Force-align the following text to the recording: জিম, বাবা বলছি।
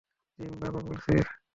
জিম, 0.39 0.53
বাবা 0.59 0.79
বলছি। 0.79 1.13